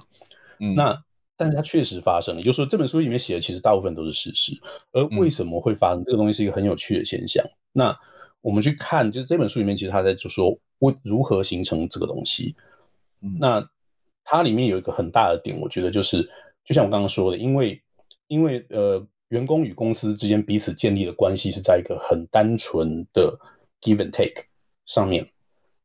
[0.59, 1.03] 嗯，那。
[1.41, 4.53] 但是它确实发生了，也就是说这本书里面写的其实大部分都是事实，
[4.91, 7.43] 而为什么会发生这个东西是一个很有趣的现象。
[7.43, 7.99] 嗯、那
[8.41, 12.55] 我们去看，就是这本书里面其实他在就说为如何形成这个东西。
[13.21, 13.67] 嗯、那
[14.23, 16.21] 它里面有一个很大的点，我觉得就是
[16.63, 17.81] 就像我刚刚说的，因为
[18.27, 23.35] 因为呃员工与公司之间彼此建立的关系是在一个很单纯的
[23.81, 24.45] give and take
[24.85, 25.27] 上面，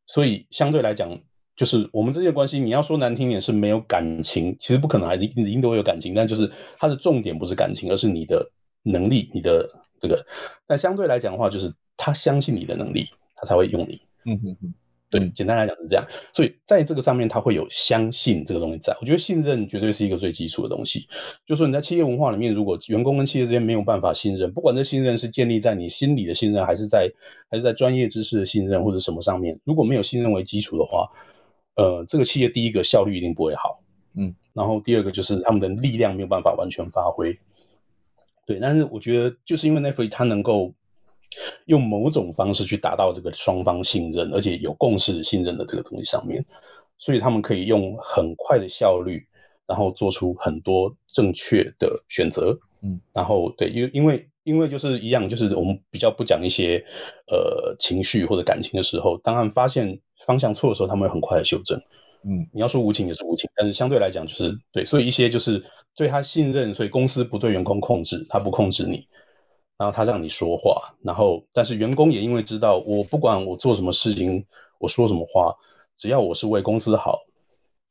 [0.05, 1.19] 所以相对来讲，
[1.57, 8.47] 就是我们之间的关系，你要说难听点是没有感情，其实不可能，还是一定都会有感情，但就是它的重点不是感情，而是你的
[8.83, 9.67] 能力，你的
[10.01, 10.25] 这个。
[10.67, 14.01] 但相对来讲的话，就是他相信你的能力，他才会用你。
[14.27, 14.75] 嗯哼哼。
[15.09, 18.93] 对，简单来讲是这样，所以在这个上面，他会有相信这个东西在。
[19.01, 21.07] 我觉得信任绝对是一个最基础的东西。
[21.47, 27.09] 就是说你在企业文化里面，如果员工跟企业之间没有办法信任，不管这信任是建立在你心里的信任，还是在
[27.49, 31.09] 还是在专业知识的信任或者什么上面，如果没有信任为基础的话，
[31.77, 33.81] 呃，这个企业第一个效率一定不会好，
[34.17, 37.39] 嗯，然后第二个就是他们的力量没有办法完全发挥。
[38.45, 40.75] 对，但是我觉得就是因为 Netflix 它能够。
[41.67, 46.43] 用某种方式去达到这个双方信任，而且有共识信任的这个东西上面，
[46.97, 49.27] 所以他们可以用很快的效率，
[49.67, 52.59] 然后做出很多正确的选择。
[52.81, 56.83] 嗯，然后对，因为因为因为就是一样，就是我们比较不讲一些
[57.27, 61.79] 呃情绪或者感情的时候，当他们发现方向错的时候，他们会很快的修正。
[62.25, 69.07] 嗯，你要说无情也是无情，但是相对来讲就是对，所以一些就是对他信任，所以公司不对员工控制，他不控制你。
[69.79, 74.43] 然后他让你说话，然后但是员工也因为知道我不管我做什么事情，
[74.79, 75.55] 我说什么话，
[75.95, 77.19] 只要我是为公司好，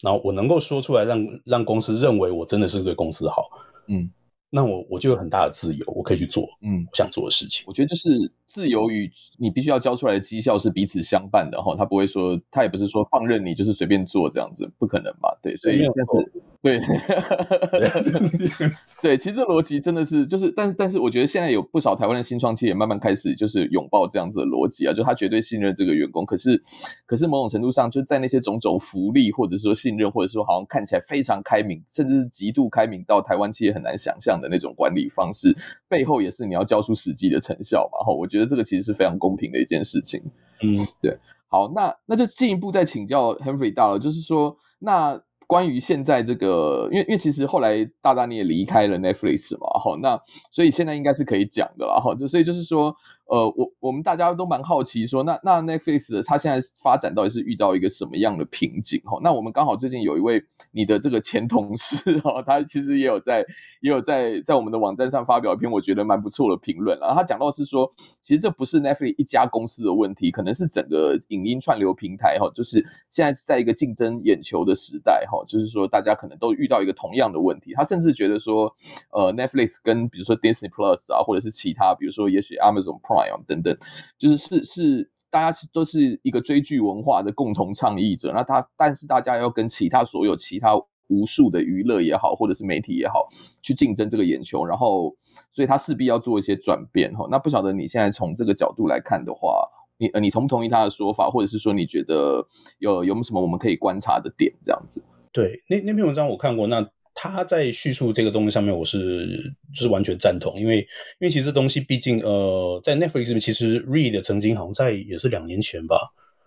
[0.01, 3.47] 然后我能够说出来让，让让公司认为我真的是对公司好，
[3.87, 4.09] 嗯，
[4.49, 7.63] 那我我就有很大的自由，我可以去做，嗯，我想做的事情。
[7.67, 8.09] 我觉得就是
[8.47, 15.29] 自由与你必须要交出来的绩效是彼此相伴的哈，他不会说，他也不是说放任你就是随便做这样子，不可能嘛？
[15.41, 16.41] 对，所以但是。
[16.65, 16.81] 对，
[18.99, 26.63] 对，其实这逻辑真的是，就是，但是，但是，我觉得现在有不少台湾的新创企业慢慢开始就是拥抱这样子的逻辑啊，就他绝对信任这个员工，可是，
[27.05, 35.55] 可是某种程度上，就在那些种种福利，或者说信任，或者说好像看起来非常开明，甚至是极度开明到台湾企业很难想象的那种管理方式，
[35.87, 38.03] 背后也是你要交出实际的成效嘛。
[38.03, 40.21] 哈，我觉得这个其实是非常公平的一件事情。
[40.61, 41.17] 嗯，对。
[41.47, 45.21] 好，那那就进一步再请教 Henry 大了，就是说那。
[45.47, 52.95] 关于现在这个，因为因为其实后来大大你也离开了 Netflix 嘛，好，那所以现在应该是可以讲的了，哈，就所以就是说，
[53.27, 59.01] 呃，我我们大家都蛮好奇说，那那 Netflix 的它现在发展到底是遇到一个什么样的瓶颈？
[59.05, 60.43] 哈，那我们刚好最近有一位。
[60.71, 63.45] 你的这个前同事哈，他其实也有在
[63.79, 67.89] 也有在在我们的网站上发表一篇我觉得蛮不错的评论，然后他讲到是说，
[68.21, 77.71] 其实这不是 Netflix 一家公司的问题，可能是整个影音串流平台哈，就是现在是在一个竞争眼球的时代哈，就是说大家可能都遇到一个同样的问题。
[77.73, 78.75] 他甚至觉得说，
[79.11, 83.14] 呃，Netflix 跟比如说 Disney Plus 啊，或者是其他，比如说也许 Amazon Prime
[83.47, 83.77] 等等，
[84.17, 85.11] 就是是是。
[85.31, 90.77] 大家都是一个追剧文化的共同倡议者，那他但是大家要跟其他所有其他
[91.09, 93.27] 无数的娱乐也好，或者是媒体也好，
[93.61, 95.17] 去竞争这个眼球，然后
[95.51, 97.27] 所以他势必要做一些转变哈。
[97.29, 102.47] 那不晓得你现在从这个角度来看的话，你呃你同不同意他的说法，或者是说你觉得
[102.79, 105.03] 有有没有什么我们可以观察的点这样子？
[105.33, 106.89] 对，那那篇文章我看过，那。
[107.17, 110.85] 他在叙述这个东西上面，我是就是完全赞同，因为因
[111.21, 115.97] 为其实这东西毕竟呃，在 Netflix 里面，其实 Reed 曾经好像在也是两年前吧，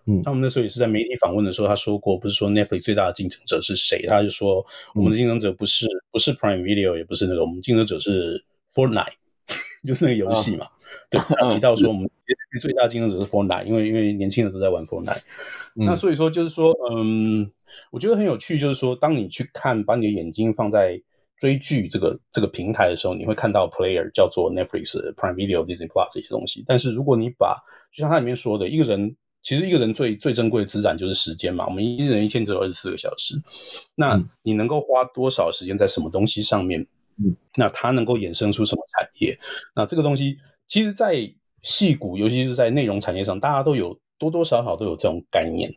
[0.05, 9.13] 嗯，他们那时候也是在媒体访问的时候，他说过，不是说 Netflix 最大的竞争者是谁，他就说我们的竞争者不是、嗯、不是 Prime Video，也不是那个，我们竞争者是 Fortnite，
[9.83, 10.69] 就是那个游戏嘛，哦、
[11.09, 12.09] 对，他提到说 我们
[12.59, 15.21] 最大竞争者是 Fortnite，因为因为年轻人都在玩 Fortnite，、
[15.75, 17.51] 嗯、那所以说就是说，嗯。
[17.91, 20.99] 我觉得很有趣，就是说，当你去看，把你的眼睛放在
[21.37, 26.63] 追剧这个这个平台的时候，你会看到 player 叫做 Netflix、Prime Video、Disney Plus 这些东西。
[26.65, 27.55] 但是如果你把，
[27.93, 31.67] 就像它里面说的，一个人其实一个人最最珍贵的资产就是时间嘛。
[31.67, 33.35] 我们一人一天只有二十四个小时，
[33.93, 36.83] 那你能够花多少时间在什么东西上面？
[37.23, 39.37] 嗯，那它能够衍生出什么产业？
[39.75, 41.15] 那这个东西，其实，在
[41.61, 45.69] 戏骨，尤其是在内容产业上，大家都有多多少少都有这种概念。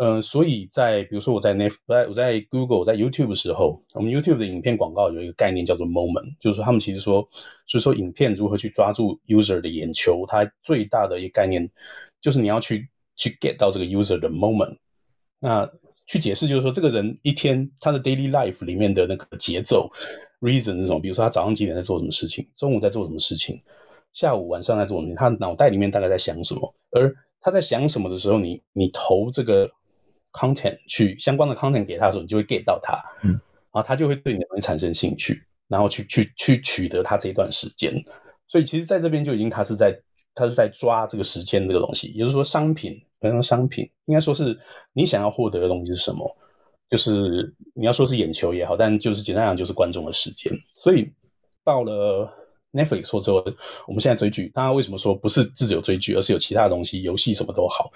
[0.00, 1.72] 嗯、呃，所以在比如说我在 Net，
[2.08, 7.22] 我在 Google，我在 YouTube 的时候，我们 YouTube 的影片广告有一个概念叫做 Moment，就是说他们其实说，
[7.64, 11.70] 就是说影片如何去抓住 User 的眼球，它最大的一个概念
[12.20, 14.78] 就是你要去去 get 到这个 User 的 Moment。
[15.38, 15.70] 那
[16.06, 19.88] 去解释就是说，这个人一天他的 Daily Life 里面的那个节奏
[20.44, 21.00] ，Reason 是什么？
[21.00, 23.58] 比如说他早上几点在做什么事情，中午在做什么事情，
[24.12, 25.14] 下午晚上在做什么？
[25.16, 26.74] 他脑袋里面大概在想什么？
[26.90, 29.70] 而他在想什么的时候，你你投这个。
[30.36, 33.30] content 去相关的 content 给他的时候，你就会 get 到他，嗯，
[33.70, 37.94] 然后他就会对你的东西产生兴趣，然后去去去取得他这一段时间。
[38.48, 39.96] 所以其实在这边就已经他是在
[40.34, 44.58] 他是在抓这个时间这个东西，也就是说商品，可能商品应该说是
[44.92, 46.28] 你想要获得的东西是什么？
[46.94, 50.52] 就是你要说是眼球也好，但就是简单讲就是观众的时间。
[50.76, 51.10] 所以
[51.64, 52.32] 到了
[52.72, 53.44] Netflix 说之后，
[53.88, 57.90] 我们现在追剧，大家为什么说不是自己有追剧，而是有其他的东西，游戏什么都好？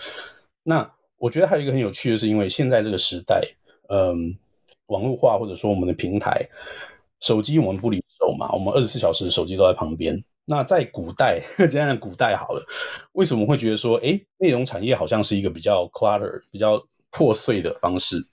[0.65, 3.41] 那我觉得还有一个很有趣的是，因为现在这个时代，
[3.89, 4.37] 嗯，
[4.87, 6.45] 网络化或者说我们的平台，
[7.21, 10.21] 手机我们不离手嘛，我们二十四小时手机都在旁边。
[10.45, 12.67] 那在古代， 简单讲古代好了，
[13.13, 18.27] 为什么会觉得说，诶，内容产业好像是一个比较 clutter、比较破碎的方式？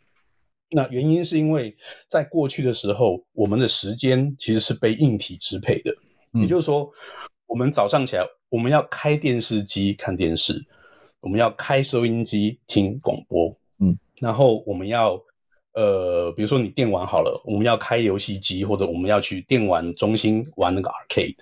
[0.72, 1.76] 那原因是因为
[2.08, 5.96] 在过去的时候，我们的时间其实是被硬体支配的。
[6.34, 6.92] 也就是说，
[7.46, 10.62] 我们早上起来，我们要开电视机看电视，
[11.22, 15.18] 我们要开收音机听广播，嗯，然后我们要，
[15.76, 21.36] 呃，比如说你电玩好了，我们要开游戏机，或者我们要去电玩中心玩那个 arcade，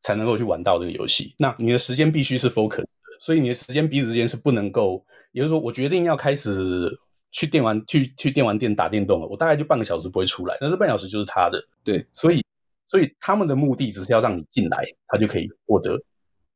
[0.00, 1.34] 才能够去玩到这个游戏。
[1.38, 2.88] 那你的时间必须是 focus 的，
[3.20, 6.90] 所以你的时间彼此之间是不能够，也就是说，我决定要开始
[7.34, 12.42] 去电玩去去电玩店打电动了，我大概就半个小时不会出来，但是半小时就是他的，对，所以。
[12.86, 15.98] 所以他们的目的只是要让你进来，他就可以获得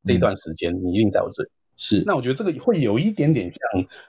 [0.05, 1.49] 这一段时间，你一定在我这里。
[1.75, 3.59] 是，那我觉得这个会有一点点像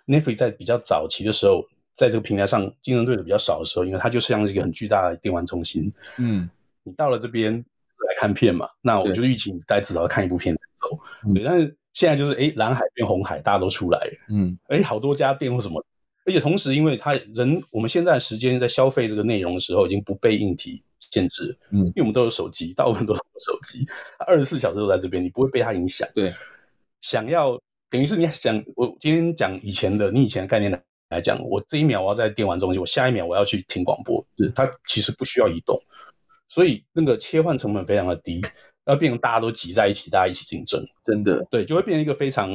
[0.06, 1.64] Netflix 在比较早期的时候，
[1.94, 5.92] 在这个平台上竞争对手比较少的时候，因为它就像是一个很巨大的电玩中心。
[6.18, 6.48] 嗯，
[6.84, 10.96] 你到了这边来看片嘛，那我就预期你大概至少要看一部片再走。
[11.34, 14.12] 对，但是现在就是哎，蓝海变红海，大家都出来了。
[14.28, 15.84] 嗯，哎，好多家店或什么，
[16.26, 20.82] 而且同时，因为他人我们现在时间在消费这个内容的时候，已经不被硬体。
[21.12, 23.84] 限制，嗯，因为我们都有手机，大部分都有手机，
[24.28, 26.08] 二十四小时都在这边，你不会被它影响。
[26.14, 26.32] 对，
[27.00, 35.76] 想要等于是你想，我今天讲以前的，你以前的概念来来讲，我这一秒我要在电玩中心，我下一秒我要去听广播，是它其实不需要移动，
[36.46, 38.40] 所以那个切换成本非常的低，
[38.86, 42.52] 要变成大家都挤在一起，大家一起竞争，真的，对，就会变成一个非常，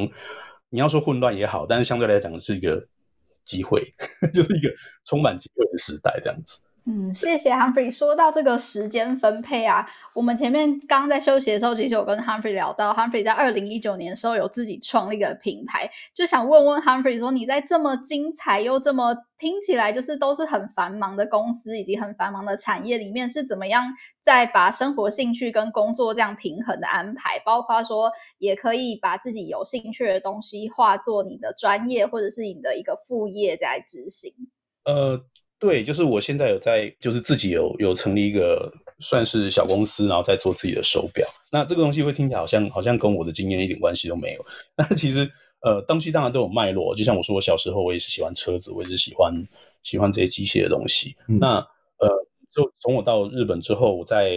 [0.70, 2.88] 你要说混乱也好，但是相对来讲是一个
[3.45, 3.81] 机会，
[4.33, 4.73] 就是一个
[5.05, 6.59] 充满机会的时代，这样子。
[6.88, 7.89] 嗯，谢谢 Humphrey。
[7.89, 27.39] 说到这个时间分配啊，我们前面刚在休息的时候，其实我跟 Humphrey 聊到，Humphrey 在二零一九年的时候有自己创立一个品牌，就想问问 Humphrey 说，你在这么精彩又这么听起来就是都是很繁忙的公司以及很繁忙的产业里面，是怎么样在把生活兴趣跟工作这样平衡的安排？
[27.43, 34.31] 包括说也可以把自己有兴趣的东西化作你的专业或者是你的一个副业在执行。
[34.83, 35.25] 呃。
[35.66, 41.28] 对，就是我现在有在，就是自己有有成立一个算是小公司，然后在做自己的手表。
[41.51, 44.45] 那这个东西会听起来好像好像跟我的经验一点关系都没有。
[44.78, 45.28] 那其实
[45.61, 46.93] 呃，东西当然都有脉络。
[46.93, 49.34] 就像我说，我小时候我也是喜欢车子，我也是喜欢
[49.82, 51.16] 喜欢这些机械的东西。
[51.28, 51.55] 嗯、那
[51.97, 52.07] 呃，
[52.51, 54.32] 就从我到日本之后，我在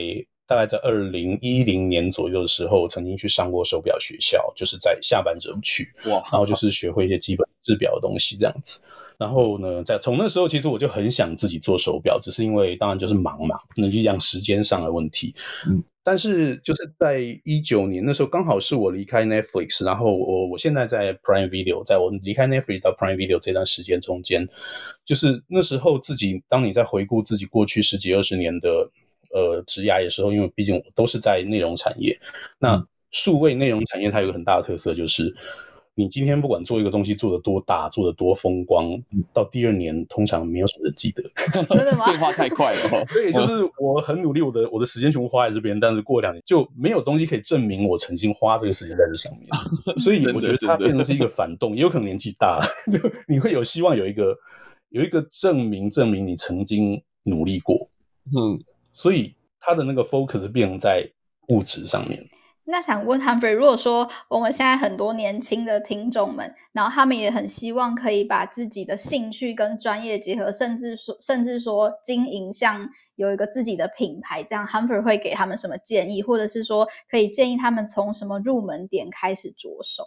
[0.49, 8.80] 大概在二零一零年左右的时候，曾经去上过手表学校，就是在下班之后去，哇，然后就是学会一些基本制表的东西这样子。
[9.18, 15.34] 然后呢，在从那时候，其实我就很想自己做手表，只是因为当然就是忙嘛，那就讲时间上的问题。
[15.66, 24.49] 嗯，但是就是在一九年那时候，刚好是我离开 Netflix，然后我我现在在 Prime Video，在我离开 Netflix 到 Prime Video 这段时间中间，
[25.05, 28.88] 就是那时候自己，当你在回顾自己过去十几二十年的
[29.39, 32.18] 呃职涯的时候，因为毕竟我都是在内容产业，
[32.59, 35.34] 那数位内容产业它有个很大的特色就是。
[36.01, 38.97] 你今天不管做一个东西做得多大，做得多风光，
[39.34, 41.20] 到第二年通常没有什么人记得。
[41.74, 42.05] 真的吗？
[42.07, 43.05] 变化太快了。
[43.11, 49.49] 所以就是我很努力，我的我的时间全部花在这边，但是过两年就没有东西可以证明我曾经花这个时间在这上面。
[49.99, 52.64] 所以我觉得它变成是一个反动，也有可能年纪大了，
[52.97, 54.32] 就你会有希望有一个
[54.91, 57.76] 有一个证明，证明你曾经努力过。
[58.26, 58.57] 嗯，
[58.99, 61.09] 所以他的那个 focus 变在
[61.51, 62.20] 物质上面。
[62.64, 80.03] 那想问 Humphrey，如果说我们现在很多年轻的听众们，然后他们也很希望可以把自己的兴趣跟专业结合，甚至说甚至说经营像有一个自己的品牌，这样 Humphrey 会给他们什么建议，或者是说可以建议他们从什么入门点开始着手？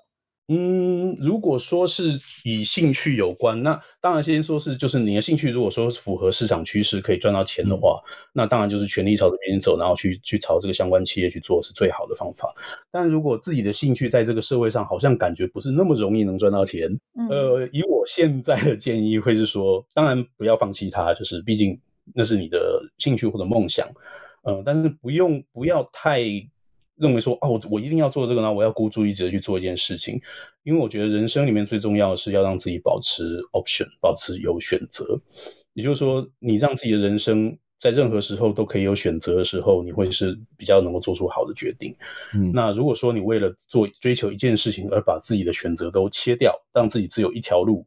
[0.54, 12.54] 嗯，如果说是以兴趣有关，那当然先说是就是你的兴趣，如果说符合市场趋势，可以赚到钱的话，嗯、那当然就是全力朝这边走，然后去去朝这个相关企业去做是最好的方法。
[12.92, 21.80] 但如果自己的兴趣在这个社会上好像感觉不是那么容易能赚到钱，嗯、呃，以我现在的建议会是说，当然不要放弃它，就是毕竟
[22.14, 23.88] 那是你的兴趣或者梦想，
[24.44, 26.22] 嗯、呃，但是不用不要太。
[27.02, 30.22] 认为说哦，我一定要做这个呢，我要孤注一掷去做一件事情，
[30.64, 35.20] 因为我觉得人生里面最重要的是要让自己保持 option，保持有选择。
[35.74, 41.92] 也就是说，你让自己的人生在任何时候都可以有选择的时候，你会是比较能够做出好的决定。
[42.36, 47.84] 嗯，那如果说你为了做追求一件事情而把自己的选择都切掉，让自己只有一条路，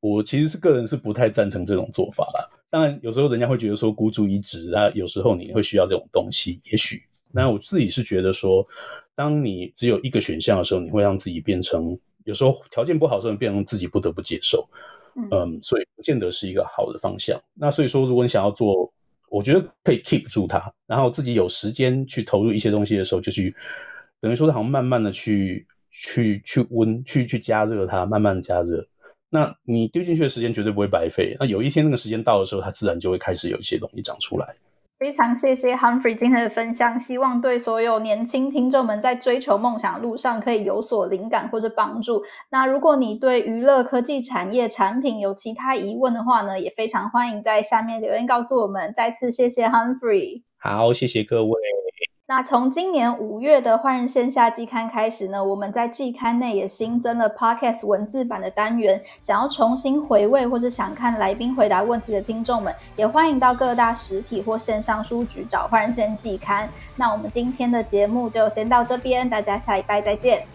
[0.00, 2.48] 我其实是个人是不太赞成这种做法啦。
[2.68, 7.00] 当然，有时候人家会觉得说孤注一掷啊，有时候你会需要这种东西，也许。
[7.32, 8.66] 那我自己是觉得说，
[9.14, 14.68] 当你只有一个选项的时候，你会让自己变成有时候条件不好的时候，你变成自己不得不接受。
[15.16, 17.40] 嗯，嗯，所以不见得是一个好的方向。
[17.54, 18.92] 那所以说，如果你想要做，
[19.28, 23.54] 我觉得可以 keep 住它，然后自己有时间去投入一些东西的时候，就去
[24.20, 28.86] 等于说，好像慢慢的去去去温去去加热它，慢慢加热。
[29.28, 31.36] 那你丢进去的时间绝对不会白费。
[31.38, 34.54] 那有一天那个时间到的时候，它自然就会开始有一些东西长出来。
[35.00, 42.22] 非常谢谢 Humphrey 今天的分享，希望对所有年轻听众们在追求梦想路上可以有所灵感或者帮助。
[42.50, 48.92] 那如果你对娱乐科技产业产品有其他疑问的话呢，也非常欢迎在下面留言告诉我们。
[48.94, 51.58] 再次谢谢 Humphrey，好，谢谢各位。
[52.30, 59.02] 那从今年五月的换人线下季刊开始呢，我们在季刊内也新增了 Podcast 文字版的单元。
[59.20, 66.68] 想要重新回味或是想看来宾回答问题的听众们，也欢迎到各大实体或线上书局找换人线季刊。
[66.94, 70.46] 那我们今天的节目就先到这边，大家下一拜再见。